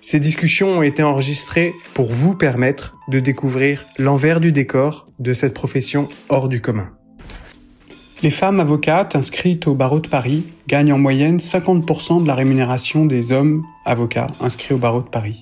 Ces 0.00 0.20
discussions 0.20 0.78
ont 0.78 0.82
été 0.82 1.02
enregistrées 1.02 1.74
pour 1.92 2.12
vous 2.12 2.36
permettre 2.36 2.96
de 3.08 3.18
découvrir 3.18 3.84
l'envers 3.98 4.38
du 4.38 4.52
décor 4.52 5.08
de 5.18 5.34
cette 5.34 5.54
profession 5.54 6.08
hors 6.28 6.48
du 6.48 6.60
commun. 6.60 6.90
Les 8.22 8.30
femmes 8.30 8.60
avocates 8.60 9.16
inscrites 9.16 9.66
au 9.66 9.74
barreau 9.74 9.98
de 9.98 10.08
Paris 10.08 10.44
gagnent 10.68 10.92
en 10.92 10.98
moyenne 10.98 11.38
50% 11.38 12.22
de 12.22 12.28
la 12.28 12.34
rémunération 12.36 13.06
des 13.06 13.32
hommes 13.32 13.64
avocats 13.84 14.30
inscrits 14.40 14.74
au 14.74 14.78
barreau 14.78 15.02
de 15.02 15.08
Paris. 15.08 15.40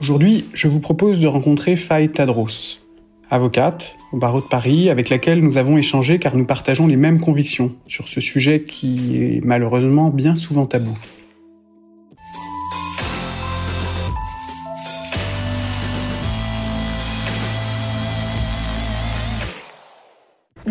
Aujourd'hui, 0.00 0.48
je 0.54 0.66
vous 0.66 0.80
propose 0.80 1.20
de 1.20 1.26
rencontrer 1.26 1.76
Faye 1.76 2.10
Tadros, 2.10 2.80
avocate 3.30 3.96
au 4.12 4.16
barreau 4.16 4.40
de 4.40 4.46
Paris, 4.46 4.88
avec 4.88 5.10
laquelle 5.10 5.42
nous 5.42 5.58
avons 5.58 5.76
échangé 5.76 6.18
car 6.18 6.34
nous 6.34 6.46
partageons 6.46 6.86
les 6.86 6.96
mêmes 6.96 7.20
convictions 7.20 7.74
sur 7.86 8.08
ce 8.08 8.22
sujet 8.22 8.62
qui 8.62 9.22
est 9.22 9.44
malheureusement 9.44 10.08
bien 10.08 10.34
souvent 10.34 10.64
tabou. 10.64 10.96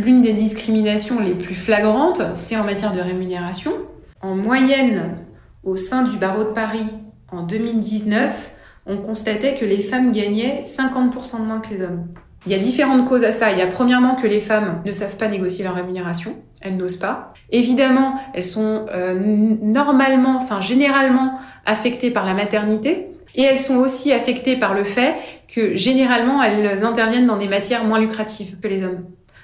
L'une 0.09 0.21
des 0.21 0.33
discriminations 0.33 1.19
les 1.19 1.35
plus 1.35 1.53
flagrantes, 1.53 2.23
c'est 2.33 2.57
en 2.57 2.63
matière 2.63 2.93
de 2.93 2.99
rémunération. 2.99 3.73
En 4.21 4.33
moyenne, 4.33 5.17
au 5.63 5.75
sein 5.75 6.01
du 6.01 6.17
barreau 6.17 6.45
de 6.45 6.49
Paris, 6.49 6.87
en 7.31 7.43
2019, 7.43 8.51
on 8.87 8.97
constatait 8.97 9.53
que 9.53 9.65
les 9.65 9.81
femmes 9.81 10.11
gagnaient 10.11 10.61
50% 10.61 11.41
de 11.41 11.45
moins 11.45 11.59
que 11.59 11.69
les 11.69 11.83
hommes. 11.83 12.07
Il 12.47 12.51
y 12.51 12.55
a 12.55 12.57
différentes 12.57 13.07
causes 13.07 13.23
à 13.23 13.31
ça. 13.31 13.51
Il 13.51 13.59
y 13.59 13.61
a 13.61 13.67
premièrement 13.67 14.15
que 14.15 14.25
les 14.25 14.39
femmes 14.39 14.81
ne 14.83 14.91
savent 14.93 15.15
pas 15.15 15.27
négocier 15.27 15.63
leur 15.63 15.75
rémunération, 15.75 16.37
elles 16.59 16.75
n'osent 16.75 16.97
pas. 16.97 17.31
Évidemment, 17.51 18.15
elles 18.33 18.45
sont 18.45 18.87
euh, 18.91 19.13
normalement, 19.61 20.37
enfin 20.37 20.59
généralement 20.59 21.35
affectées 21.67 22.09
par 22.09 22.25
la 22.25 22.33
maternité. 22.33 23.09
Et 23.35 23.43
elles 23.43 23.59
sont 23.59 23.77
aussi 23.77 24.11
affectées 24.11 24.57
par 24.57 24.73
le 24.73 24.83
fait 24.83 25.17
que 25.47 25.75
généralement 25.75 26.41
elles 26.41 26.83
interviennent 26.83 27.27
dans 27.27 27.37
des 27.37 27.47
matières 27.47 27.83
moins 27.83 27.99
lucratives 27.99 28.59
que 28.59 28.67
les 28.67 28.83
hommes. 28.83 29.03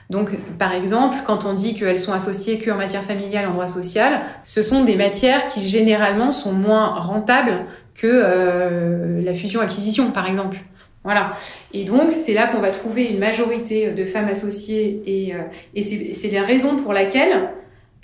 Donc, 0.10 0.38
par 0.60 0.74
exemple, 0.74 1.18
quand 1.26 1.46
on 1.46 1.54
dit 1.54 1.74
qu'elles 1.74 1.98
sont 1.98 2.14
associées 2.14 2.60
qu'en 2.60 2.76
matière 2.76 3.04
familiale, 3.04 3.48
en 3.48 3.54
droit 3.54 3.68
social, 3.68 4.22
ce 4.44 4.62
sont 4.62 4.84
des 4.84 4.96
matières 4.96 5.46
qui 5.46 5.68
généralement 5.68 6.32
sont 6.32 6.54
moins 6.54 7.00
rentables 7.00 7.66
que 7.96 8.08
euh, 8.08 9.22
la 9.24 9.34
fusion-acquisition, 9.34 10.12
par 10.12 10.28
exemple. 10.28 10.58
Voilà. 11.04 11.32
Et 11.74 11.86
donc, 11.86 12.12
c'est 12.12 12.34
là 12.34 12.48
qu'on 12.48 12.62
va 12.62 12.72
trouver 12.72 13.06
une 13.06 13.20
majorité 13.20 13.92
de 13.92 14.06
femmes 14.06 14.28
associées 14.28 15.02
et, 15.06 15.36
euh, 15.36 15.40
et 15.74 15.82
c'est 16.14 16.32
la 16.32 16.44
raison 16.44 16.76
pour 16.76 16.94
laquelle 16.94 17.50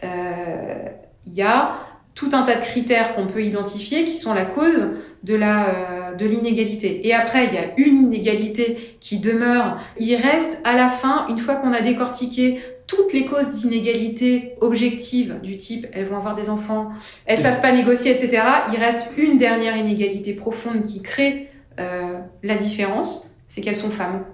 euh, 0.03 0.85
il 1.27 1.33
y 1.33 1.41
a 1.41 1.71
tout 2.21 2.29
un 2.33 2.43
tas 2.43 2.53
de 2.53 2.61
critères 2.61 3.15
qu'on 3.15 3.25
peut 3.25 3.43
identifier 3.43 4.03
qui 4.03 4.13
sont 4.13 4.31
la 4.31 4.45
cause 4.45 4.91
de 5.23 5.33
la 5.33 5.69
euh, 5.69 6.13
de 6.13 6.27
l'inégalité. 6.27 7.07
Et 7.07 7.15
après, 7.15 7.47
il 7.47 7.53
y 7.53 7.57
a 7.57 7.73
une 7.77 7.97
inégalité 7.97 8.77
qui 8.99 9.17
demeure. 9.17 9.79
Il 9.99 10.15
reste 10.15 10.59
à 10.63 10.75
la 10.75 10.87
fin, 10.87 11.25
une 11.29 11.39
fois 11.39 11.55
qu'on 11.55 11.73
a 11.73 11.81
décortiqué 11.81 12.59
toutes 12.85 13.11
les 13.11 13.25
causes 13.25 13.49
d'inégalité 13.49 14.53
objectives 14.61 15.39
du 15.41 15.57
type 15.57 15.87
elles 15.93 16.05
vont 16.05 16.17
avoir 16.17 16.35
des 16.35 16.51
enfants, 16.51 16.89
elles 17.25 17.39
savent 17.39 17.61
pas 17.61 17.71
négocier, 17.71 18.11
etc. 18.11 18.43
Il 18.71 18.77
reste 18.77 19.07
une 19.17 19.37
dernière 19.37 19.75
inégalité 19.75 20.33
profonde 20.33 20.83
qui 20.83 21.01
crée 21.01 21.47
euh, 21.79 22.19
la 22.43 22.55
différence, 22.55 23.31
c'est 23.47 23.61
qu'elles 23.61 23.75
sont 23.75 23.89
femmes. 23.89 24.25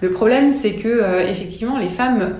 Le 0.00 0.10
problème, 0.10 0.52
c'est 0.52 0.74
que 0.74 0.88
euh, 0.88 1.26
effectivement, 1.26 1.78
les 1.78 1.88
femmes 1.88 2.36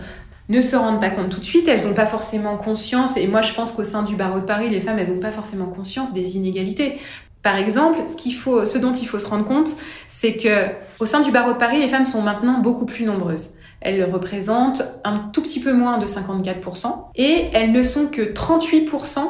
ne 0.48 0.60
se 0.60 0.76
rendent 0.76 1.00
pas 1.00 1.10
compte 1.10 1.30
tout 1.30 1.40
de 1.40 1.44
suite, 1.44 1.68
elles 1.68 1.86
n'ont 1.86 1.94
pas 1.94 2.06
forcément 2.06 2.56
conscience, 2.56 3.16
et 3.16 3.26
moi 3.28 3.40
je 3.40 3.54
pense 3.54 3.70
qu'au 3.72 3.84
sein 3.84 4.02
du 4.02 4.16
barreau 4.16 4.40
de 4.40 4.44
Paris, 4.44 4.68
les 4.68 4.80
femmes, 4.80 5.00
n'ont 5.00 5.20
pas 5.20 5.30
forcément 5.30 5.66
conscience 5.66 6.12
des 6.12 6.36
inégalités. 6.36 6.98
Par 7.42 7.56
exemple, 7.56 8.00
ce, 8.06 8.64
ce 8.64 8.78
dont 8.78 8.92
il 8.92 9.06
faut 9.06 9.18
se 9.18 9.28
rendre 9.28 9.46
compte, 9.46 9.70
c'est 10.08 10.34
que 10.36 10.66
au 10.98 11.06
sein 11.06 11.20
du 11.20 11.30
barreau 11.30 11.52
de 11.52 11.58
Paris, 11.58 11.78
les 11.78 11.88
femmes 11.88 12.04
sont 12.04 12.20
maintenant 12.20 12.58
beaucoup 12.58 12.84
plus 12.84 13.04
nombreuses. 13.04 13.54
Elles 13.80 14.04
représentent 14.04 14.82
un 15.04 15.16
tout 15.16 15.40
petit 15.40 15.60
peu 15.60 15.72
moins 15.72 15.98
de 15.98 16.06
54%, 16.06 17.04
et 17.14 17.48
elles 17.52 17.72
ne 17.72 17.82
sont 17.82 18.06
que 18.06 18.22
38% 18.22 19.20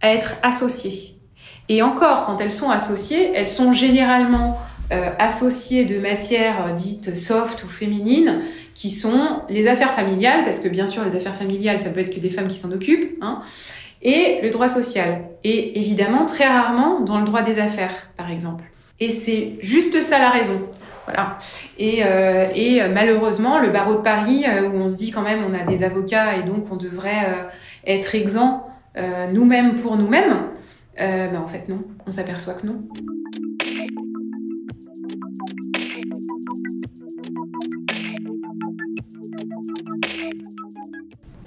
à 0.00 0.08
être 0.08 0.36
associées. 0.42 1.16
Et 1.68 1.82
encore, 1.82 2.26
quand 2.26 2.40
elles 2.40 2.50
sont 2.50 2.70
associées, 2.70 3.30
elles 3.34 3.46
sont 3.46 3.72
généralement 3.72 4.58
euh, 4.92 5.10
associées 5.18 5.84
de 5.84 5.98
matières 5.98 6.74
dites 6.74 7.14
soft 7.14 7.64
ou 7.64 7.68
féminines, 7.68 8.40
qui 8.74 8.90
sont 8.90 9.42
les 9.48 9.68
affaires 9.68 9.92
familiales, 9.92 10.44
parce 10.44 10.60
que 10.60 10.68
bien 10.68 10.86
sûr 10.86 11.04
les 11.04 11.16
affaires 11.16 11.34
familiales, 11.34 11.78
ça 11.78 11.90
peut 11.90 12.00
être 12.00 12.14
que 12.14 12.20
des 12.20 12.30
femmes 12.30 12.48
qui 12.48 12.56
s'en 12.56 12.72
occupent, 12.72 13.16
hein, 13.20 13.40
et 14.02 14.40
le 14.42 14.50
droit 14.50 14.68
social. 14.68 15.22
Et 15.44 15.78
évidemment, 15.78 16.24
très 16.24 16.46
rarement 16.46 17.00
dans 17.00 17.18
le 17.18 17.24
droit 17.24 17.42
des 17.42 17.58
affaires, 17.58 18.08
par 18.16 18.30
exemple. 18.30 18.64
Et 18.98 19.10
c'est 19.10 19.56
juste 19.60 20.00
ça 20.00 20.18
la 20.18 20.30
raison. 20.30 20.60
Voilà. 21.06 21.38
Et, 21.78 22.00
euh, 22.04 22.46
et 22.54 22.86
malheureusement, 22.88 23.58
le 23.58 23.70
barreau 23.70 23.96
de 23.96 24.02
Paris, 24.02 24.44
euh, 24.46 24.68
où 24.68 24.74
on 24.74 24.88
se 24.88 24.96
dit 24.96 25.10
quand 25.10 25.22
même 25.22 25.40
on 25.48 25.54
a 25.54 25.64
des 25.64 25.82
avocats 25.82 26.36
et 26.36 26.42
donc 26.42 26.70
on 26.70 26.76
devrait 26.76 27.26
euh, 27.26 27.42
être 27.86 28.14
exempt 28.14 28.68
euh, 28.96 29.30
nous-mêmes 29.32 29.76
pour 29.76 29.96
nous-mêmes, 29.96 30.36
ben 30.96 31.36
en 31.36 31.46
fait 31.46 31.68
non, 31.68 31.82
on 32.06 32.10
s'aperçoit 32.10 32.54
que 32.54 32.66
non. 32.66 32.82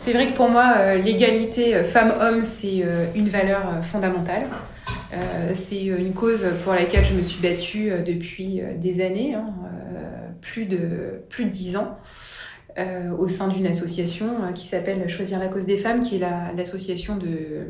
C'est 0.04 0.12
vrai 0.12 0.28
que 0.28 0.36
pour 0.36 0.50
moi, 0.50 0.74
euh, 0.76 0.96
l'égalité 0.98 1.76
euh, 1.76 1.84
femmes-hommes, 1.86 2.44
c'est 2.44 2.82
euh, 2.84 3.06
une 3.16 3.30
valeur 3.30 3.82
fondamentale. 3.82 4.48
c'est 5.54 5.86
une 5.86 6.14
cause 6.14 6.46
pour 6.66 6.74
laquelle 6.74 7.06
je 7.06 7.14
me 7.14 7.22
suis 7.22 7.42
battue 7.42 7.92
depuis 8.06 8.62
des 8.82 9.00
années, 9.00 9.36
hein, 9.36 9.46
plus 10.42 10.66
de 10.66 11.22
plus 11.30 11.46
de 11.46 11.50
dix 11.50 11.78
ans, 11.78 12.00
au 13.18 13.28
sein 13.28 13.48
d'une 13.48 13.68
association 13.68 14.28
qui 14.56 14.66
s'appelle 14.66 15.08
Choisir 15.08 15.38
la 15.40 15.48
cause 15.48 15.68
des 15.68 15.78
femmes, 15.78 16.00
qui 16.00 16.16
est 16.16 16.24
l'association 16.58 17.16
de 17.16 17.68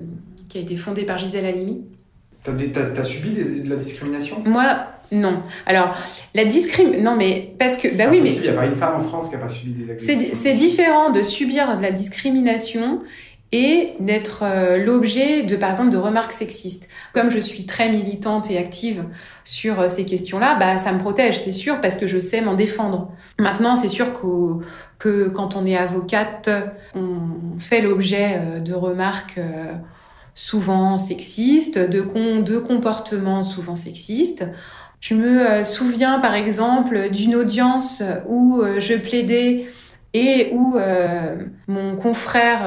qui 0.47 0.57
a 0.57 0.61
été 0.61 0.77
fondée 0.77 1.03
par 1.03 1.17
Gisèle 1.17 1.45
Halimi. 1.45 1.81
T'as, 2.43 2.53
as, 2.53 3.03
subi 3.03 3.31
de 3.63 3.69
la 3.69 3.75
discrimination? 3.75 4.41
Moi, 4.45 4.87
non. 5.13 5.41
Alors, 5.65 5.95
la 6.33 6.45
discrimination. 6.45 7.03
Non, 7.03 7.15
mais 7.15 7.53
parce 7.57 7.77
que. 7.77 7.95
Bah 7.95 8.05
oui, 8.09 8.19
mais. 8.21 8.33
Il 8.33 8.41
n'y 8.41 8.49
a 8.49 8.53
pas 8.53 8.65
une 8.65 8.75
femme 8.75 8.95
en 8.95 8.99
France 8.99 9.29
qui 9.29 9.35
n'a 9.35 9.41
pas 9.41 9.49
subi 9.49 9.73
des 9.73 9.91
agressions. 9.91 10.31
C'est 10.33 10.53
différent 10.53 11.11
de 11.11 11.21
subir 11.21 11.77
de 11.77 11.81
la 11.81 11.91
discrimination 11.91 13.01
et 13.53 13.93
d'être 13.99 14.41
euh, 14.41 14.83
l'objet 14.83 15.43
de, 15.43 15.55
par 15.55 15.69
exemple, 15.69 15.91
de 15.91 15.97
remarques 15.97 16.33
sexistes. 16.33 16.89
Comme 17.13 17.29
je 17.29 17.37
suis 17.37 17.67
très 17.67 17.87
militante 17.87 18.49
et 18.49 18.57
active 18.57 19.05
sur 19.43 19.79
euh, 19.79 19.87
ces 19.87 20.05
questions-là, 20.05 20.55
bah, 20.59 20.79
ça 20.79 20.91
me 20.91 20.97
protège, 20.97 21.37
c'est 21.37 21.51
sûr, 21.51 21.79
parce 21.79 21.95
que 21.95 22.07
je 22.07 22.17
sais 22.17 22.41
m'en 22.41 22.55
défendre. 22.55 23.11
Maintenant, 23.39 23.75
c'est 23.75 23.89
sûr 23.89 24.11
que, 24.11 24.57
que 24.97 25.29
quand 25.29 25.55
on 25.55 25.67
est 25.67 25.77
avocate, 25.77 26.49
on 26.95 27.59
fait 27.59 27.81
l'objet 27.81 28.39
euh, 28.39 28.59
de 28.59 28.73
remarques 28.73 29.39
souvent 30.33 30.97
sexistes, 30.97 31.77
de, 31.77 32.41
de 32.41 32.57
comportements 32.57 33.43
souvent 33.43 33.75
sexistes. 33.75 34.47
Je 35.03 35.15
me 35.15 35.45
euh, 35.45 35.63
souviens 35.65 36.19
par 36.19 36.33
exemple 36.33 37.09
d'une 37.09 37.35
audience 37.35 38.01
où 38.25 38.61
euh, 38.61 38.79
je 38.79 38.93
plaidais 38.93 39.65
et 40.13 40.47
où 40.53 40.77
euh, 40.77 41.35
mon 41.67 41.97
confrère 41.97 42.61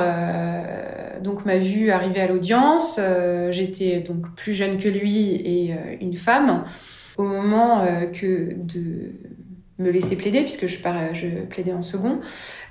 donc 1.23 1.47
m'a 1.47 1.57
vu 1.57 1.91
arriver 1.91 2.21
à 2.21 2.27
l'audience. 2.27 3.01
J'étais 3.51 4.01
donc 4.01 4.35
plus 4.35 4.53
jeune 4.53 4.77
que 4.77 4.89
lui 4.89 5.31
et 5.31 5.75
une 6.03 6.15
femme. 6.15 6.65
Au 7.17 7.25
moment 7.25 7.87
que 8.13 8.53
de 8.53 9.13
me 9.79 9.91
laisser 9.91 10.17
plaider, 10.17 10.41
puisque 10.41 10.67
je, 10.67 10.79
je 11.13 11.27
plaidais 11.45 11.73
en 11.73 11.83
second. 11.83 12.21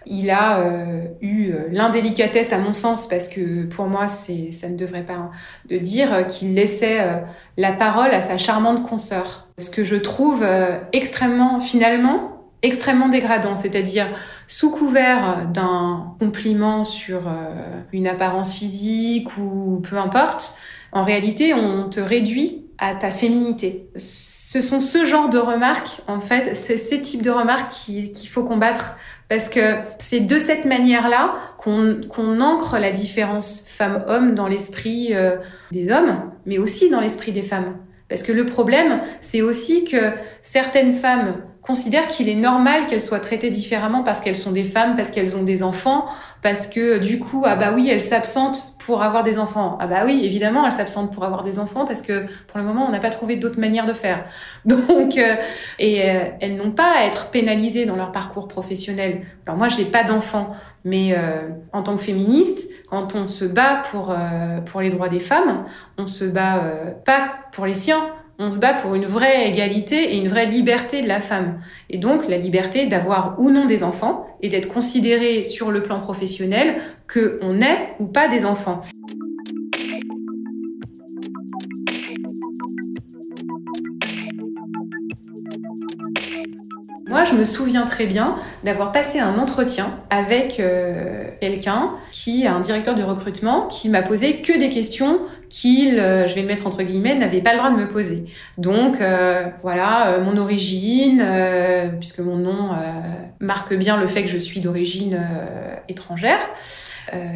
Il 0.07 0.29
a 0.31 0.59
euh, 0.59 1.03
eu 1.21 1.51
euh, 1.51 1.67
l'indélicatesse, 1.71 2.51
à 2.51 2.57
mon 2.57 2.73
sens, 2.73 3.07
parce 3.07 3.27
que 3.27 3.65
pour 3.65 3.85
moi, 3.85 4.07
c'est, 4.07 4.51
ça 4.51 4.69
ne 4.69 4.75
devrait 4.75 5.05
pas, 5.05 5.29
de 5.69 5.77
dire 5.77 6.13
euh, 6.13 6.23
qu'il 6.23 6.55
laissait 6.55 7.23
la 7.57 7.73
parole 7.73 8.11
à 8.11 8.21
sa 8.21 8.37
charmante 8.37 8.83
consoeur. 8.83 9.47
Ce 9.57 9.69
que 9.69 9.83
je 9.83 9.95
trouve 9.95 10.45
extrêmement, 10.93 11.59
finalement, 11.59 12.43
extrêmement 12.61 13.09
dégradant, 13.09 13.55
c'est-à-dire 13.55 14.07
sous 14.47 14.71
couvert 14.71 15.47
d'un 15.53 16.15
compliment 16.19 16.83
sur 16.83 17.31
une 17.93 18.07
apparence 18.07 18.53
physique 18.53 19.37
ou 19.37 19.81
peu 19.81 19.97
importe, 19.97 20.55
en 20.91 21.03
réalité, 21.03 21.53
on 21.53 21.89
te 21.89 21.99
réduit 21.99 22.64
à 22.77 22.95
ta 22.95 23.09
féminité. 23.09 23.87
Ce 23.95 24.61
sont 24.61 24.79
ce 24.79 25.05
genre 25.05 25.29
de 25.29 25.37
remarques, 25.37 26.01
en 26.07 26.19
fait, 26.19 26.55
c'est 26.55 26.77
ces 26.77 27.01
types 27.01 27.21
de 27.21 27.31
remarques 27.31 27.69
qu'il 27.71 28.29
faut 28.29 28.43
combattre 28.43 28.97
parce 29.27 29.49
que 29.49 29.75
c'est 29.97 30.19
de 30.19 30.37
cette 30.37 30.65
manière-là 30.65 31.33
qu'on 31.57 32.41
ancre 32.41 32.77
la 32.77 32.91
différence 32.91 33.65
femme-homme 33.67 34.35
dans 34.35 34.47
l'esprit 34.47 35.15
euh, 35.15 35.37
des 35.71 35.91
hommes, 35.91 36.31
mais 36.45 36.59
aussi 36.59 36.89
dans 36.89 37.01
l'esprit 37.01 37.31
des 37.31 37.41
femmes. 37.41 37.75
Parce 38.07 38.21
que 38.21 38.31
le 38.31 38.45
problème, 38.45 39.01
c'est 39.21 39.41
aussi 39.41 39.83
que 39.83 40.11
certaines 40.43 40.91
femmes 40.91 41.37
considèrent 41.65 42.07
qu'il 42.07 42.29
est 42.29 42.35
normal 42.35 42.85
qu'elles 42.85 43.01
soient 43.01 43.19
traitées 43.19 43.49
différemment 43.49 44.03
parce 44.03 44.21
qu'elles 44.21 44.35
sont 44.35 44.51
des 44.51 44.63
femmes, 44.63 44.95
parce 44.95 45.09
qu'elles 45.09 45.35
ont 45.35 45.43
des 45.43 45.63
enfants, 45.63 46.05
parce 46.43 46.67
que 46.67 46.99
du 46.99 47.19
coup, 47.19 47.43
ah 47.45 47.55
bah 47.55 47.71
oui, 47.73 47.89
elles 47.89 48.03
s'absentent 48.03 48.75
pour 48.85 49.01
avoir 49.01 49.23
des 49.23 49.39
enfants. 49.39 49.77
Ah 49.81 49.87
bah 49.87 50.03
oui, 50.05 50.21
évidemment, 50.23 50.63
elles 50.65 50.71
s'absentent 50.71 51.11
pour 51.11 51.23
avoir 51.23 51.41
des 51.41 51.57
enfants 51.57 51.85
parce 51.85 52.03
que 52.03 52.27
pour 52.47 52.59
le 52.59 52.63
moment, 52.63 52.85
on 52.85 52.91
n'a 52.91 52.99
pas 52.99 53.09
trouvé 53.09 53.35
d'autres 53.35 53.59
manières 53.59 53.87
de 53.87 53.93
faire. 53.93 54.25
Donc, 54.65 55.17
euh, 55.17 55.35
et 55.79 56.03
euh, 56.03 56.25
elles 56.39 56.55
n'ont 56.55 56.71
pas 56.71 56.91
à 56.97 57.05
être 57.05 57.31
pénalisées 57.31 57.85
dans 57.85 57.95
leur 57.95 58.11
parcours 58.11 58.47
professionnel. 58.47 59.21
Alors 59.47 59.57
moi, 59.57 59.67
j'ai 59.67 59.85
pas 59.85 60.03
d'enfants, 60.03 60.51
mais 60.83 61.15
euh, 61.17 61.49
en 61.73 61.81
tant 61.81 61.95
que 61.95 62.01
féministe, 62.01 62.69
quand 62.91 63.15
on 63.15 63.25
se 63.25 63.45
bat 63.45 63.81
pour 63.89 64.15
pour 64.65 64.81
les 64.81 64.91
droits 64.91 65.09
des 65.09 65.19
femmes, 65.19 65.65
on 65.97 66.05
se 66.05 66.25
bat 66.25 66.61
pas 67.05 67.31
pour 67.51 67.65
les 67.65 67.73
siens 67.73 68.11
on 68.39 68.51
se 68.51 68.57
bat 68.57 68.73
pour 68.73 68.95
une 68.95 69.05
vraie 69.05 69.47
égalité 69.47 70.13
et 70.13 70.17
une 70.17 70.27
vraie 70.27 70.45
liberté 70.45 71.01
de 71.01 71.07
la 71.07 71.19
femme. 71.19 71.59
Et 71.89 71.97
donc 71.97 72.27
la 72.27 72.37
liberté 72.37 72.85
d'avoir 72.85 73.39
ou 73.39 73.49
non 73.49 73.65
des 73.65 73.83
enfants 73.83 74.27
et 74.41 74.49
d'être 74.49 74.67
considéré 74.67 75.43
sur 75.43 75.71
le 75.71 75.81
plan 75.81 75.99
professionnel 75.99 76.75
que 77.07 77.39
on 77.41 77.61
est 77.61 77.95
ou 77.99 78.07
pas 78.07 78.27
des 78.27 78.45
enfants. 78.45 78.81
Moi, 87.15 87.23
je 87.23 87.33
me 87.33 87.45
souviens 87.45 87.85
très 87.85 88.07
bien 88.07 88.35
d'avoir 88.65 88.91
passé 88.91 89.19
un 89.19 89.37
entretien 89.37 90.01
avec 90.09 90.59
euh, 90.59 91.29
quelqu'un 91.39 91.91
qui, 92.11 92.45
un 92.45 92.59
directeur 92.59 92.93
de 92.93 93.03
recrutement, 93.03 93.69
qui 93.69 93.87
m'a 93.87 94.01
posé 94.01 94.41
que 94.41 94.59
des 94.59 94.67
questions 94.67 95.21
qu'il, 95.47 95.97
euh, 95.97 96.27
je 96.27 96.35
vais 96.35 96.41
le 96.41 96.47
mettre 96.47 96.67
entre 96.67 96.83
guillemets, 96.83 97.15
n'avait 97.15 97.39
pas 97.39 97.53
le 97.53 97.59
droit 97.59 97.71
de 97.71 97.77
me 97.77 97.87
poser. 97.87 98.25
Donc, 98.57 98.99
euh, 98.99 99.45
voilà, 99.61 100.17
mon 100.25 100.35
origine, 100.35 101.25
puisque 101.99 102.19
mon 102.19 102.35
nom 102.35 102.71
marque 103.39 103.73
bien 103.73 103.95
le 103.95 104.07
fait 104.07 104.25
que 104.25 104.29
je 104.29 104.37
suis 104.37 104.59
d'origine 104.59 105.17
étrangère. 105.87 106.41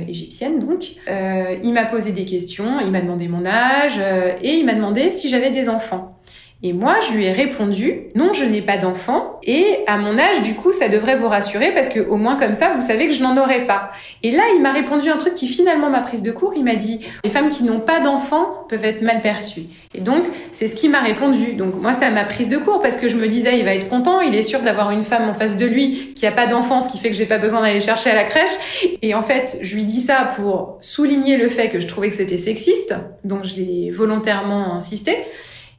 égyptienne 0.05 0.59
donc. 0.59 0.95
il 1.07 1.71
m'a 1.71 1.85
posé 1.85 2.11
des 2.11 2.25
questions, 2.25 2.81
il 2.81 2.91
m'a 2.91 2.99
demandé 2.99 3.29
mon 3.29 3.45
âge 3.45 3.97
et 4.41 4.55
il 4.55 4.65
m'a 4.65 4.73
demandé 4.73 5.09
si 5.09 5.29
j'avais 5.29 5.51
des 5.51 5.69
enfants. 5.69 6.19
Et 6.61 6.73
moi, 6.73 6.95
je 7.07 7.13
lui 7.13 7.23
ai 7.23 7.31
répondu, 7.31 8.07
non, 8.15 8.33
je 8.33 8.43
n'ai 8.43 8.61
pas 8.61 8.77
d'enfant. 8.77 9.39
Et 9.43 9.79
à 9.87 9.97
mon 9.97 10.17
âge, 10.17 10.41
du 10.41 10.55
coup, 10.55 10.73
ça 10.73 10.89
devrait 10.89 11.15
vous 11.15 11.29
rassurer 11.29 11.71
parce 11.73 11.87
que 11.87 12.01
au 12.01 12.17
moins 12.17 12.35
comme 12.35 12.53
ça, 12.53 12.71
vous 12.75 12.81
savez 12.81 13.07
que 13.07 13.13
je 13.13 13.23
n'en 13.23 13.37
aurai 13.37 13.65
pas. 13.65 13.91
Et 14.23 14.31
là, 14.31 14.43
il 14.53 14.61
m'a 14.61 14.71
répondu 14.71 15.09
un 15.09 15.15
truc 15.15 15.35
qui 15.35 15.47
finalement 15.47 15.89
m'a 15.89 16.01
prise 16.01 16.21
de 16.21 16.33
court. 16.33 16.51
Il 16.57 16.65
m'a 16.65 16.75
dit, 16.75 16.99
les 17.23 17.29
femmes 17.29 17.47
qui 17.47 17.63
n'ont 17.63 17.79
pas 17.79 18.01
d'enfants 18.01 18.65
peuvent 18.67 18.83
être 18.83 19.01
mal 19.01 19.21
perçues. 19.21 19.67
Et 19.93 20.01
donc, 20.01 20.25
c'est 20.51 20.67
ce 20.67 20.75
qui 20.75 20.89
m'a 20.89 20.99
répondu. 20.99 21.53
Donc 21.53 21.75
moi, 21.75 21.93
ça 21.93 22.09
m'a 22.09 22.25
prise 22.25 22.49
de 22.49 22.57
court 22.57 22.81
parce 22.81 22.97
que 22.97 23.07
je 23.07 23.15
me 23.15 23.27
disais, 23.27 23.57
il 23.57 23.63
va 23.63 23.73
être 23.73 23.87
content. 23.87 24.19
Il 24.19 24.35
est 24.35 24.41
sûr 24.41 24.59
d'avoir 24.59 24.91
une 24.91 25.03
femme 25.03 25.29
en 25.29 25.33
face 25.33 25.55
de 25.55 25.65
lui 25.65 26.13
qui 26.13 26.27
a 26.27 26.31
pas 26.31 26.45
d'enfant, 26.45 26.81
ce 26.81 26.89
qui 26.89 26.97
fait 26.97 27.09
que 27.09 27.15
j'ai 27.15 27.25
pas 27.25 27.37
besoin 27.37 27.61
d'aller 27.61 27.79
chercher 27.79 28.09
à 28.09 28.15
la 28.15 28.25
crèche. 28.25 28.57
Et 29.01 29.13
en 29.13 29.23
fait, 29.23 29.59
je 29.61 29.75
lui 29.75 29.85
dis 29.85 30.01
ça 30.01 30.29
pour 30.35 30.77
souligner 30.81 31.37
le 31.37 31.47
fait 31.47 31.69
que 31.69 31.79
je 31.79 31.87
trouvais 31.87 32.09
que 32.09 32.15
c'était 32.15 32.37
sexiste. 32.37 32.95
Donc 33.23 33.45
je 33.45 33.55
l'ai 33.55 33.91
volontairement 33.91 34.75
insisté. 34.75 35.15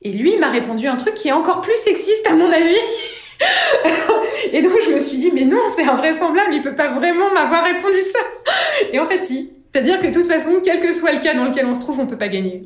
Et 0.03 0.13
lui, 0.13 0.33
il 0.33 0.41
m'a 0.41 0.49
répondu 0.49 0.87
un 0.87 0.97
truc 0.97 1.13
qui 1.13 1.29
est 1.29 1.33
encore 1.33 1.61
plus 1.61 1.77
sexiste 1.77 2.27
à 2.27 2.35
mon 2.35 2.51
avis. 2.51 2.75
et 4.53 4.63
donc 4.63 4.73
je 4.83 4.91
me 4.91 4.99
suis 4.99 5.19
dit, 5.19 5.31
mais 5.35 5.45
non, 5.45 5.61
c'est 5.77 5.85
invraisemblable, 5.85 6.55
il 6.55 6.63
peut 6.63 6.75
pas 6.75 6.89
vraiment 6.89 7.31
m'avoir 7.35 7.65
répondu 7.65 8.01
ça. 8.01 8.19
Et 8.95 8.99
en 8.99 9.05
fait, 9.05 9.23
si. 9.23 9.53
C'est-à-dire 9.71 10.01
que 10.01 10.07
de 10.07 10.13
toute 10.13 10.27
façon, 10.27 10.61
quel 10.65 10.81
que 10.81 10.91
soit 10.91 11.13
le 11.13 11.21
cas 11.21 11.35
dans 11.35 11.45
lequel 11.45 11.67
on 11.67 11.75
se 11.75 11.81
trouve, 11.81 12.01
on 12.01 12.07
peut 12.07 12.17
pas 12.17 12.29
gagner. 12.29 12.63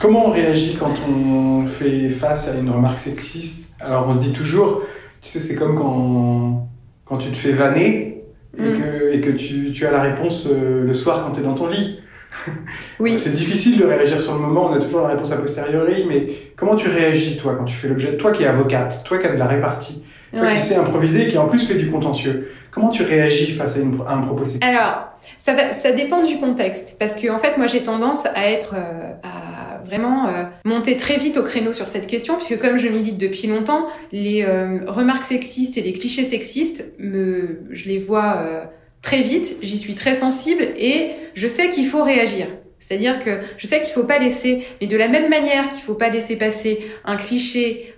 Comment 0.00 0.28
on 0.28 0.30
réagit 0.30 0.76
quand 0.76 0.94
on 1.08 1.66
fait 1.66 2.08
face 2.08 2.48
à 2.48 2.56
une 2.56 2.70
remarque 2.70 2.98
sexiste? 2.98 3.68
Alors 3.80 4.08
on 4.08 4.14
se 4.14 4.20
dit 4.20 4.32
toujours, 4.32 4.82
tu 5.20 5.28
sais, 5.30 5.40
c'est 5.40 5.56
comme 5.56 5.76
quand, 5.76 6.68
quand 7.04 7.18
tu 7.18 7.30
te 7.30 7.36
fais 7.36 7.52
vanner, 7.52 8.23
et 8.58 8.62
mm. 8.62 8.80
que, 8.80 9.12
et 9.12 9.20
que 9.20 9.30
tu, 9.30 9.72
tu, 9.72 9.86
as 9.86 9.90
la 9.90 10.02
réponse 10.02 10.48
euh, 10.50 10.84
le 10.84 10.94
soir 10.94 11.24
quand 11.24 11.32
tu 11.32 11.40
es 11.40 11.42
dans 11.42 11.54
ton 11.54 11.68
lit. 11.68 12.00
Oui. 12.98 13.16
c'est 13.16 13.34
difficile 13.34 13.78
de 13.78 13.84
réagir 13.84 14.20
sur 14.20 14.34
le 14.34 14.40
moment, 14.40 14.68
on 14.70 14.72
a 14.72 14.80
toujours 14.80 15.02
la 15.02 15.08
réponse 15.08 15.30
a 15.30 15.36
posteriori, 15.36 16.04
mais 16.08 16.26
comment 16.56 16.74
tu 16.74 16.88
réagis 16.88 17.36
toi 17.36 17.54
quand 17.56 17.64
tu 17.64 17.74
fais 17.74 17.88
l'objet, 17.88 18.16
toi 18.16 18.32
qui 18.32 18.42
es 18.42 18.46
avocate, 18.46 19.02
toi 19.04 19.18
qui 19.18 19.26
as 19.26 19.34
de 19.34 19.38
la 19.38 19.46
répartie, 19.46 20.04
toi 20.36 20.50
qui 20.52 20.60
sais 20.60 20.76
improviser 20.76 21.28
et 21.28 21.30
qui 21.30 21.38
en 21.38 21.46
plus 21.46 21.60
fait 21.60 21.76
du 21.76 21.90
contentieux, 21.90 22.50
comment 22.72 22.90
tu 22.90 23.04
réagis 23.04 23.52
face 23.52 23.76
à, 23.76 23.80
une, 23.80 23.98
un 24.06 24.18
propos 24.18 24.44
sexiste 24.44 24.64
Alors, 24.64 25.12
ça, 25.38 25.72
ça 25.72 25.92
dépend 25.92 26.22
du 26.22 26.38
contexte, 26.38 26.96
parce 26.98 27.14
que 27.14 27.30
en 27.30 27.38
fait 27.38 27.56
moi 27.56 27.66
j'ai 27.66 27.82
tendance 27.82 28.26
à 28.26 28.50
être 28.50 28.74
euh, 28.76 29.12
à 29.22 29.53
vraiment 29.84 30.28
euh, 30.28 30.44
monter 30.64 30.96
très 30.96 31.16
vite 31.16 31.36
au 31.36 31.42
créneau 31.42 31.72
sur 31.72 31.88
cette 31.88 32.06
question, 32.06 32.36
puisque 32.36 32.58
comme 32.58 32.76
je 32.76 32.88
milite 32.88 33.18
depuis 33.18 33.46
longtemps, 33.46 33.86
les 34.12 34.42
euh, 34.42 34.80
remarques 34.86 35.24
sexistes 35.24 35.78
et 35.78 35.82
les 35.82 35.92
clichés 35.92 36.24
sexistes, 36.24 36.92
je 36.98 37.88
les 37.88 37.98
vois 37.98 38.38
euh, 38.38 38.64
très 39.02 39.20
vite, 39.20 39.56
j'y 39.62 39.78
suis 39.78 39.94
très 39.94 40.14
sensible 40.14 40.62
et 40.62 41.10
je 41.34 41.48
sais 41.48 41.68
qu'il 41.68 41.86
faut 41.86 42.02
réagir. 42.02 42.48
C'est-à-dire 42.78 43.18
que 43.18 43.38
je 43.56 43.66
sais 43.66 43.80
qu'il 43.80 43.92
faut 43.92 44.04
pas 44.04 44.18
laisser, 44.18 44.64
mais 44.80 44.86
de 44.86 44.96
la 44.96 45.08
même 45.08 45.30
manière 45.30 45.68
qu'il 45.68 45.80
faut 45.80 45.94
pas 45.94 46.10
laisser 46.10 46.36
passer 46.36 46.84
un 47.04 47.16
cliché 47.16 47.94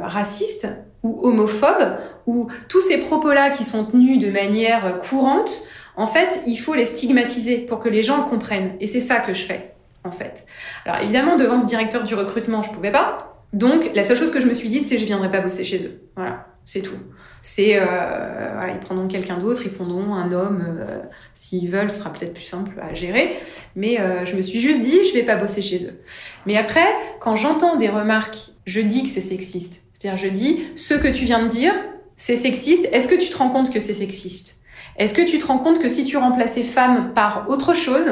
raciste 0.00 0.68
ou 1.02 1.20
homophobe 1.22 1.98
ou 2.26 2.48
tous 2.68 2.80
ces 2.80 2.98
propos-là 2.98 3.50
qui 3.50 3.62
sont 3.64 3.84
tenus 3.84 4.18
de 4.18 4.30
manière 4.30 4.98
courante, 5.00 5.68
en 5.96 6.06
fait, 6.06 6.40
il 6.46 6.56
faut 6.56 6.74
les 6.74 6.84
stigmatiser 6.84 7.58
pour 7.58 7.80
que 7.80 7.88
les 7.88 8.02
gens 8.02 8.18
le 8.18 8.24
comprennent. 8.24 8.74
Et 8.80 8.86
c'est 8.86 9.00
ça 9.00 9.16
que 9.16 9.34
je 9.34 9.44
fais 9.44 9.73
en 10.04 10.10
fait. 10.10 10.46
Alors 10.84 11.00
évidemment, 11.00 11.36
devant 11.36 11.58
ce 11.58 11.66
directeur 11.66 12.04
du 12.04 12.14
recrutement, 12.14 12.62
je 12.62 12.70
pouvais 12.70 12.92
pas. 12.92 13.34
Donc 13.52 13.90
la 13.94 14.02
seule 14.02 14.16
chose 14.16 14.30
que 14.30 14.40
je 14.40 14.46
me 14.46 14.52
suis 14.52 14.68
dit, 14.68 14.84
c'est 14.84 14.98
je 14.98 15.04
viendrai 15.04 15.30
pas 15.30 15.40
bosser 15.40 15.64
chez 15.64 15.84
eux. 15.86 16.02
Voilà, 16.16 16.46
c'est 16.64 16.82
tout. 16.82 16.96
C'est 17.40 17.76
euh, 17.76 18.60
ils 18.72 18.80
prendront 18.80 19.06
quelqu'un 19.06 19.38
d'autre, 19.38 19.62
ils 19.64 19.72
prendront 19.72 20.14
un 20.14 20.32
homme 20.32 20.64
euh, 20.66 21.00
s'ils 21.34 21.70
veulent, 21.70 21.90
ce 21.90 21.98
sera 21.98 22.12
peut-être 22.12 22.32
plus 22.32 22.44
simple 22.44 22.80
à 22.80 22.94
gérer. 22.94 23.36
Mais 23.76 24.00
euh, 24.00 24.24
je 24.24 24.34
me 24.34 24.42
suis 24.42 24.60
juste 24.60 24.80
dit, 24.80 25.04
je 25.04 25.12
vais 25.12 25.22
pas 25.22 25.36
bosser 25.36 25.62
chez 25.62 25.86
eux. 25.86 26.00
Mais 26.46 26.56
après, 26.56 26.86
quand 27.20 27.36
j'entends 27.36 27.76
des 27.76 27.88
remarques, 27.88 28.52
je 28.66 28.80
dis 28.80 29.02
que 29.02 29.08
c'est 29.08 29.20
sexiste. 29.20 29.82
C'est-à-dire, 29.92 30.16
je 30.16 30.28
dis, 30.28 30.64
ce 30.76 30.94
que 30.94 31.08
tu 31.08 31.24
viens 31.24 31.42
de 31.42 31.48
dire, 31.48 31.74
c'est 32.16 32.36
sexiste. 32.36 32.88
Est-ce 32.92 33.08
que 33.08 33.14
tu 33.14 33.28
te 33.28 33.36
rends 33.36 33.50
compte 33.50 33.70
que 33.70 33.78
c'est 33.78 33.94
sexiste? 33.94 34.60
Est-ce 34.96 35.14
que 35.14 35.22
tu 35.22 35.38
te 35.38 35.46
rends 35.46 35.58
compte 35.58 35.80
que 35.80 35.88
si 35.88 36.04
tu 36.04 36.16
remplaçais 36.16 36.62
femme 36.62 37.12
par 37.14 37.48
autre 37.48 37.74
chose, 37.74 38.10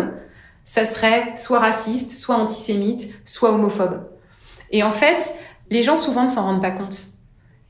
ça 0.65 0.85
serait 0.85 1.35
soit 1.37 1.59
raciste, 1.59 2.13
soit 2.13 2.37
antisémite, 2.37 3.09
soit 3.25 3.53
homophobe. 3.53 4.09
Et 4.71 4.83
en 4.83 4.91
fait, 4.91 5.35
les 5.71 5.83
gens 5.83 5.97
souvent 5.97 6.25
ne 6.25 6.29
s'en 6.29 6.43
rendent 6.43 6.63
pas 6.63 6.71
compte. 6.71 7.07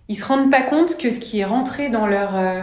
Ils 0.08 0.16
se 0.16 0.24
rendent 0.24 0.50
pas 0.50 0.62
compte 0.62 0.98
que 0.98 1.10
ce 1.10 1.20
qui 1.20 1.40
est 1.40 1.44
rentré 1.44 1.88
dans 1.88 2.06
leur 2.06 2.36
euh, 2.36 2.62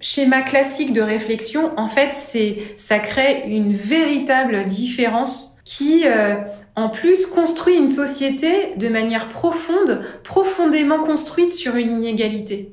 schéma 0.00 0.42
classique 0.42 0.92
de 0.92 1.02
réflexion, 1.02 1.72
en 1.76 1.88
fait, 1.88 2.10
c'est 2.12 2.58
ça 2.76 2.98
crée 2.98 3.44
une 3.48 3.72
véritable 3.72 4.64
différence 4.66 5.58
qui, 5.64 6.04
euh, 6.06 6.36
en 6.76 6.88
plus, 6.88 7.26
construit 7.26 7.76
une 7.76 7.88
société 7.88 8.74
de 8.76 8.88
manière 8.88 9.28
profonde, 9.28 10.02
profondément 10.22 11.00
construite 11.00 11.52
sur 11.52 11.76
une 11.76 11.90
inégalité. 11.90 12.72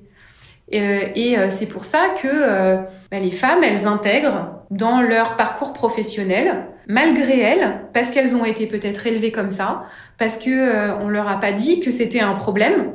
Euh, 0.74 1.02
et 1.16 1.36
c'est 1.50 1.66
pour 1.66 1.84
ça 1.84 2.10
que 2.10 2.78
bah, 3.12 3.20
les 3.20 3.32
femmes, 3.32 3.64
elles 3.64 3.88
intègrent 3.88 4.63
dans 4.74 5.02
leur 5.02 5.36
parcours 5.36 5.74
professionnel 5.74 6.66
malgré 6.88 7.40
elles, 7.40 7.80
parce 7.94 8.10
qu'elles 8.10 8.36
ont 8.36 8.46
été 8.46 8.68
peut-être 8.68 9.08
élevées 9.08 9.32
comme 9.32 9.50
ça, 9.50 9.84
parce 10.18 10.38
que 10.38 10.50
euh, 10.50 10.96
on 10.98 11.08
leur 11.08 11.30
a 11.30 11.40
pas 11.40 11.52
dit 11.52 11.80
que 11.80 11.92
c'était 11.92 12.20
un 12.20 12.34
problème, 12.34 12.92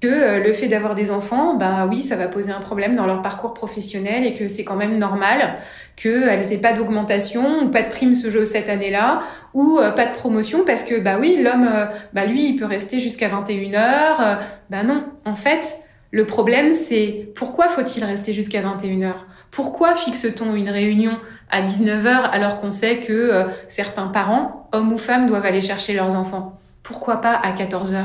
que 0.00 0.08
euh, 0.08 0.42
le 0.42 0.52
fait 0.52 0.66
d'avoir 0.66 0.94
des 0.94 1.10
enfants, 1.10 1.54
ben 1.54 1.86
oui, 1.88 2.00
ça 2.00 2.16
va 2.16 2.26
poser 2.26 2.52
un 2.52 2.60
problème 2.60 2.94
dans 2.94 3.06
leur 3.06 3.22
parcours 3.22 3.54
professionnel 3.54 4.24
et 4.24 4.34
que 4.34 4.48
c'est 4.48 4.64
quand 4.64 4.76
même 4.76 4.96
normal 4.96 5.56
qu'elles 5.96 6.52
aient 6.52 6.60
pas 6.60 6.72
d'augmentation 6.72 7.64
ou 7.64 7.68
pas 7.68 7.82
de 7.82 7.88
prime 7.88 8.14
ce 8.14 8.30
jeu 8.30 8.44
cette 8.44 8.68
année-là 8.68 9.20
ou 9.54 9.78
euh, 9.78 9.90
pas 9.90 10.06
de 10.06 10.14
promotion 10.14 10.64
parce 10.64 10.84
que 10.84 10.98
bah 10.98 11.16
oui, 11.20 11.40
l'homme, 11.42 11.68
bah 12.12 12.24
lui, 12.26 12.48
il 12.48 12.56
peut 12.56 12.64
rester 12.66 12.98
jusqu'à 12.98 13.28
21 13.28 13.74
heures. 13.74 14.38
ben 14.70 14.84
non, 14.84 15.04
en 15.24 15.34
fait, 15.34 15.78
le 16.10 16.24
problème 16.24 16.72
c'est 16.72 17.28
pourquoi 17.34 17.68
faut-il 17.68 18.04
rester 18.04 18.32
jusqu'à 18.32 18.62
21 18.62 19.02
heures? 19.02 19.26
Pourquoi 19.50 19.94
fixe-t-on 19.94 20.54
une 20.54 20.70
réunion 20.70 21.18
à 21.50 21.62
19h 21.62 22.30
alors 22.30 22.60
qu'on 22.60 22.70
sait 22.70 22.98
que 23.00 23.12
euh, 23.12 23.44
certains 23.68 24.06
parents, 24.06 24.68
hommes 24.72 24.92
ou 24.92 24.98
femmes, 24.98 25.26
doivent 25.26 25.44
aller 25.44 25.60
chercher 25.60 25.94
leurs 25.94 26.14
enfants? 26.14 26.60
Pourquoi 26.82 27.20
pas 27.20 27.34
à 27.34 27.52
14h 27.52 28.04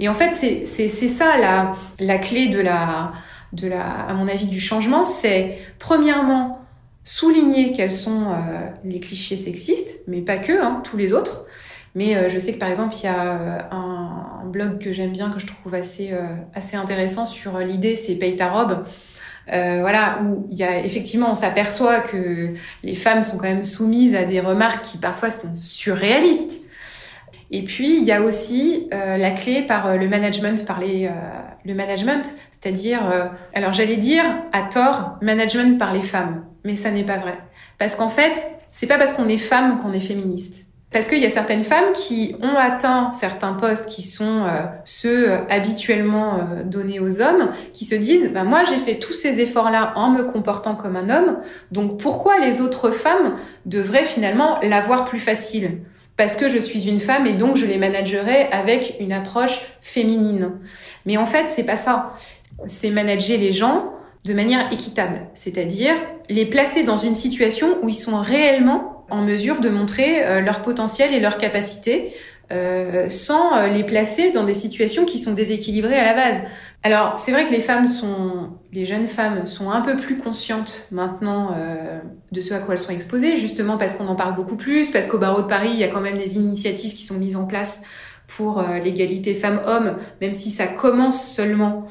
Et 0.00 0.08
en 0.08 0.14
fait, 0.14 0.32
c'est 0.32 1.08
ça 1.08 1.36
la, 1.98 2.18
clé 2.18 2.48
de 2.48 2.60
la, 2.60 3.12
à 4.08 4.14
mon 4.14 4.28
avis, 4.28 4.46
du 4.46 4.60
changement. 4.60 5.04
C'est 5.04 5.58
premièrement 5.78 6.64
souligner 7.04 7.72
quels 7.72 7.90
sont 7.90 8.30
euh, 8.30 8.68
les 8.84 9.00
clichés 9.00 9.36
sexistes, 9.36 10.02
mais 10.06 10.20
pas 10.20 10.36
que, 10.36 10.52
hein, 10.62 10.82
tous 10.84 10.96
les 10.96 11.12
autres. 11.12 11.46
Mais 11.94 12.16
euh, 12.16 12.28
je 12.28 12.38
sais 12.38 12.52
que 12.52 12.58
par 12.58 12.68
exemple, 12.68 12.94
il 12.96 13.04
y 13.04 13.08
a 13.08 13.30
euh, 13.30 13.58
un, 13.70 14.44
blog 14.44 14.78
que 14.78 14.92
j'aime 14.92 15.12
bien, 15.12 15.30
que 15.30 15.38
je 15.38 15.46
trouve 15.46 15.74
assez, 15.74 16.10
assez 16.54 16.74
intéressant 16.74 17.26
sur 17.26 17.58
l'idée, 17.58 17.96
c'est 17.96 18.14
Paye 18.14 18.34
ta 18.34 18.48
robe. 18.48 18.86
voilà, 19.46 20.20
où 20.22 20.48
il 20.50 20.56
y 20.56 20.64
a 20.64 20.78
effectivement, 20.78 21.32
on 21.32 21.34
s'aperçoit 21.34 22.00
que 22.00 22.54
les 22.82 22.94
femmes 22.94 23.22
sont 23.22 23.36
quand 23.36 23.48
même 23.48 23.62
soumises 23.62 24.14
à 24.14 24.24
des 24.24 24.40
remarques 24.40 24.82
qui 24.86 24.96
parfois 24.96 25.28
sont 25.28 25.54
surréalistes. 25.54 26.62
Et 27.50 27.62
puis 27.62 27.98
il 27.98 28.04
y 28.04 28.12
a 28.12 28.22
aussi 28.22 28.88
la 28.90 29.32
clé 29.32 29.60
par 29.60 29.98
le 29.98 30.08
management, 30.08 30.64
par 30.64 30.80
les, 30.80 31.10
le 31.66 31.74
management, 31.74 32.32
c'est-à-dire, 32.52 33.02
alors 33.52 33.74
j'allais 33.74 33.96
dire 33.96 34.24
à 34.52 34.62
tort, 34.62 35.18
management 35.20 35.78
par 35.78 35.92
les 35.92 36.00
femmes 36.00 36.42
mais 36.68 36.76
ça 36.76 36.90
n'est 36.90 37.04
pas 37.04 37.16
vrai. 37.16 37.38
Parce 37.78 37.96
qu'en 37.96 38.08
fait, 38.08 38.44
c'est 38.70 38.86
pas 38.86 38.98
parce 38.98 39.14
qu'on 39.14 39.28
est 39.28 39.38
femme 39.38 39.78
qu'on 39.80 39.92
est 39.92 40.00
féministe. 40.00 40.66
Parce 40.90 41.06
qu'il 41.06 41.18
y 41.18 41.26
a 41.26 41.30
certaines 41.30 41.64
femmes 41.64 41.92
qui 41.92 42.34
ont 42.40 42.56
atteint 42.56 43.12
certains 43.12 43.52
postes 43.52 43.86
qui 43.86 44.00
sont 44.00 44.44
euh, 44.44 44.62
ceux 44.86 45.30
euh, 45.30 45.38
habituellement 45.50 46.38
euh, 46.38 46.62
donnés 46.64 46.98
aux 46.98 47.20
hommes, 47.20 47.50
qui 47.74 47.84
se 47.84 47.94
disent 47.94 48.30
bah, 48.32 48.44
moi 48.44 48.64
j'ai 48.64 48.78
fait 48.78 48.98
tous 48.98 49.12
ces 49.12 49.40
efforts-là 49.40 49.92
en 49.96 50.10
me 50.10 50.22
comportant 50.22 50.74
comme 50.74 50.96
un 50.96 51.10
homme, 51.10 51.38
donc 51.72 52.00
pourquoi 52.00 52.38
les 52.38 52.62
autres 52.62 52.90
femmes 52.90 53.36
devraient 53.66 54.04
finalement 54.04 54.58
l'avoir 54.62 55.04
plus 55.04 55.18
facile? 55.18 55.80
Parce 56.16 56.36
que 56.36 56.48
je 56.48 56.58
suis 56.58 56.88
une 56.88 57.00
femme 57.00 57.26
et 57.26 57.34
donc 57.34 57.56
je 57.56 57.66
les 57.66 57.76
managerai 57.76 58.48
avec 58.50 58.96
une 58.98 59.12
approche 59.12 59.60
féminine. 59.82 60.52
Mais 61.04 61.18
en 61.18 61.26
fait 61.26 61.48
c'est 61.48 61.64
pas 61.64 61.76
ça. 61.76 62.12
C'est 62.66 62.90
manager 62.90 63.38
les 63.38 63.52
gens 63.52 63.92
de 64.24 64.32
manière 64.32 64.72
équitable, 64.72 65.28
c'est-à-dire 65.34 65.94
les 66.30 66.46
placer 66.46 66.82
dans 66.82 66.96
une 66.96 67.14
situation 67.14 67.76
où 67.82 67.90
ils 67.90 67.94
sont 67.94 68.20
réellement 68.20 68.97
en 69.10 69.22
mesure 69.22 69.60
de 69.60 69.68
montrer 69.68 70.24
euh, 70.24 70.40
leur 70.40 70.62
potentiel 70.62 71.14
et 71.14 71.20
leur 71.20 71.38
capacité 71.38 72.12
euh, 72.50 73.08
sans 73.08 73.54
euh, 73.56 73.66
les 73.68 73.84
placer 73.84 74.32
dans 74.32 74.44
des 74.44 74.54
situations 74.54 75.04
qui 75.04 75.18
sont 75.18 75.34
déséquilibrées 75.34 75.98
à 75.98 76.04
la 76.04 76.14
base. 76.14 76.40
Alors 76.82 77.18
c'est 77.18 77.32
vrai 77.32 77.46
que 77.46 77.52
les 77.52 77.60
femmes 77.60 77.88
sont, 77.88 78.50
les 78.72 78.84
jeunes 78.84 79.08
femmes 79.08 79.46
sont 79.46 79.70
un 79.70 79.80
peu 79.80 79.96
plus 79.96 80.16
conscientes 80.16 80.86
maintenant 80.90 81.50
de 82.30 82.40
ce 82.40 82.54
à 82.54 82.60
quoi 82.60 82.74
elles 82.74 82.80
sont 82.80 82.92
exposées, 82.92 83.34
justement 83.34 83.76
parce 83.76 83.94
qu'on 83.94 84.06
en 84.06 84.14
parle 84.14 84.36
beaucoup 84.36 84.56
plus, 84.56 84.92
parce 84.92 85.08
qu'au 85.08 85.18
barreau 85.18 85.42
de 85.42 85.48
Paris 85.48 85.70
il 85.72 85.78
y 85.78 85.82
a 85.82 85.88
quand 85.88 86.00
même 86.00 86.16
des 86.16 86.36
initiatives 86.36 86.94
qui 86.94 87.02
sont 87.02 87.18
mises 87.18 87.34
en 87.34 87.46
place 87.46 87.82
pour 88.28 88.62
l'égalité 88.62 89.34
femmes-hommes, 89.34 89.96
même 90.20 90.34
si 90.34 90.50
ça 90.50 90.68
commence 90.68 91.28
seulement. 91.28 91.88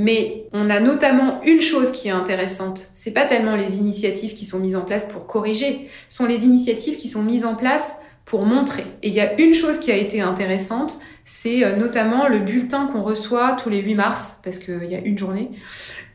Mais 0.00 0.46
on 0.52 0.70
a 0.70 0.78
notamment 0.78 1.40
une 1.42 1.60
chose 1.60 1.90
qui 1.90 2.06
est 2.06 2.12
intéressante. 2.12 2.88
C'est 2.94 3.10
pas 3.10 3.24
tellement 3.24 3.56
les 3.56 3.78
initiatives 3.78 4.32
qui 4.32 4.44
sont 4.44 4.60
mises 4.60 4.76
en 4.76 4.82
place 4.82 5.06
pour 5.06 5.26
corriger, 5.26 5.88
sont 6.08 6.24
les 6.24 6.44
initiatives 6.44 6.96
qui 6.96 7.08
sont 7.08 7.24
mises 7.24 7.44
en 7.44 7.56
place 7.56 7.96
pour 8.24 8.46
montrer. 8.46 8.84
Et 9.02 9.08
il 9.08 9.14
y 9.14 9.18
a 9.20 9.40
une 9.40 9.54
chose 9.54 9.80
qui 9.80 9.90
a 9.90 9.96
été 9.96 10.20
intéressante, 10.20 11.00
c'est 11.24 11.64
euh, 11.64 11.74
notamment 11.74 12.28
le 12.28 12.38
bulletin 12.38 12.86
qu'on 12.86 13.02
reçoit 13.02 13.56
tous 13.60 13.70
les 13.70 13.82
8 13.82 13.96
mars, 13.96 14.38
parce 14.44 14.60
qu'il 14.60 14.84
y 14.84 14.94
a 14.94 15.00
une 15.00 15.18
journée, 15.18 15.50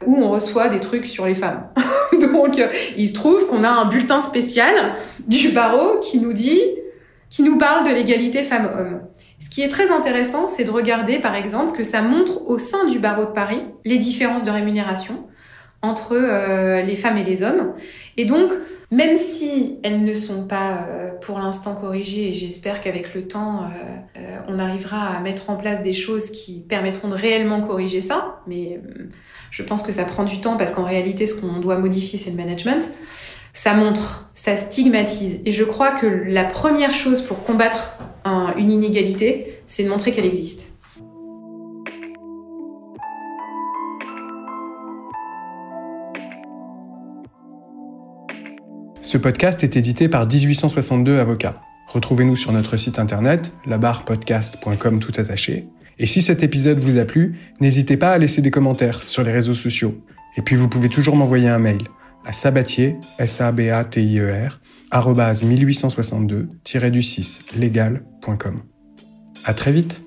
où 0.05 0.15
on 0.15 0.29
reçoit 0.29 0.69
des 0.69 0.79
trucs 0.79 1.05
sur 1.05 1.25
les 1.25 1.35
femmes. 1.35 1.67
Donc, 2.21 2.59
euh, 2.59 2.69
il 2.95 3.09
se 3.09 3.13
trouve 3.13 3.47
qu'on 3.47 3.65
a 3.65 3.69
un 3.69 3.89
bulletin 3.89 4.21
spécial 4.21 4.93
du 5.27 5.49
barreau 5.49 5.99
qui 5.99 6.19
nous 6.19 6.31
dit, 6.31 6.61
qui 7.29 7.43
nous 7.43 7.57
parle 7.57 7.85
de 7.85 7.91
l'égalité 7.93 8.43
femmes-hommes. 8.43 9.01
Ce 9.43 9.49
qui 9.49 9.61
est 9.61 9.67
très 9.67 9.91
intéressant, 9.91 10.47
c'est 10.47 10.63
de 10.63 10.71
regarder 10.71 11.19
par 11.19 11.35
exemple 11.35 11.75
que 11.75 11.83
ça 11.83 12.01
montre 12.01 12.47
au 12.47 12.57
sein 12.57 12.85
du 12.85 12.97
barreau 12.97 13.25
de 13.25 13.31
Paris 13.31 13.61
les 13.83 13.97
différences 13.97 14.45
de 14.45 14.51
rémunération 14.51 15.27
entre 15.81 16.13
euh, 16.13 16.81
les 16.81 16.95
femmes 16.95 17.17
et 17.17 17.25
les 17.25 17.43
hommes. 17.43 17.73
Et 18.15 18.23
donc, 18.23 18.53
même 18.89 19.17
si 19.17 19.79
elles 19.83 20.05
ne 20.05 20.13
sont 20.13 20.47
pas 20.47 20.87
euh, 20.87 21.11
pour 21.19 21.39
l'instant 21.39 21.75
corrigées, 21.75 22.29
et 22.29 22.33
j'espère 22.33 22.79
qu'avec 22.79 23.13
le 23.13 23.27
temps, 23.27 23.65
euh, 24.15 24.37
on 24.47 24.59
arrivera 24.59 25.09
à 25.09 25.19
mettre 25.19 25.49
en 25.49 25.57
place 25.57 25.81
des 25.81 25.93
choses 25.93 26.29
qui 26.29 26.61
permettront 26.61 27.09
de 27.09 27.15
réellement 27.15 27.59
corriger 27.59 27.99
ça, 27.99 28.39
mais 28.47 28.79
je 29.51 29.61
pense 29.61 29.83
que 29.83 29.91
ça 29.91 30.05
prend 30.05 30.23
du 30.23 30.39
temps 30.39 30.55
parce 30.55 30.71
qu'en 30.71 30.85
réalité, 30.85 31.27
ce 31.27 31.41
qu'on 31.41 31.59
doit 31.59 31.77
modifier, 31.77 32.17
c'est 32.17 32.29
le 32.29 32.37
management. 32.37 32.89
Ça 33.51 33.73
montre, 33.73 34.31
ça 34.33 34.55
stigmatise. 34.55 35.41
Et 35.45 35.51
je 35.51 35.65
crois 35.65 35.91
que 35.91 36.07
la 36.07 36.45
première 36.45 36.93
chose 36.93 37.21
pour 37.21 37.43
combattre 37.43 37.97
une 38.25 38.71
inégalité, 38.71 39.59
c'est 39.65 39.83
de 39.83 39.89
montrer 39.89 40.11
qu'elle 40.11 40.25
existe. 40.25 40.73
Ce 49.01 49.17
podcast 49.17 49.63
est 49.63 49.75
édité 49.75 50.09
par 50.09 50.25
1862 50.25 51.19
Avocats. 51.19 51.61
Retrouvez-nous 51.87 52.35
sur 52.35 52.51
notre 52.51 52.77
site 52.77 52.97
internet, 52.97 53.51
labarpodcast.com 53.65 54.99
tout 54.99 55.11
attaché. 55.17 55.67
Et 55.99 56.07
si 56.07 56.21
cet 56.21 56.41
épisode 56.41 56.79
vous 56.79 56.97
a 56.97 57.05
plu, 57.05 57.37
n'hésitez 57.59 57.97
pas 57.97 58.11
à 58.11 58.17
laisser 58.17 58.41
des 58.41 58.49
commentaires 58.49 59.03
sur 59.03 59.23
les 59.23 59.31
réseaux 59.31 59.53
sociaux. 59.53 60.01
Et 60.37 60.41
puis 60.41 60.55
vous 60.55 60.67
pouvez 60.67 60.89
toujours 60.89 61.15
m'envoyer 61.15 61.49
un 61.49 61.59
mail 61.59 61.83
à 62.25 62.33
sabatier, 62.33 62.97
s 63.19 63.41
a 63.41 63.51
b 63.51 63.69
a 63.69 63.83
t 63.83 64.03
i 64.03 64.17
e 64.19 64.31
r 64.31 64.59
1862-du6 64.91 67.41
légal.com. 67.57 68.63
À 69.45 69.53
très 69.53 69.71
vite. 69.71 70.03